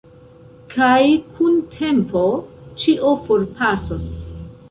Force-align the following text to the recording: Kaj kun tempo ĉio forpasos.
Kaj 0.69 1.01
kun 1.35 1.59
tempo 1.75 2.23
ĉio 2.85 3.13
forpasos. 3.27 4.09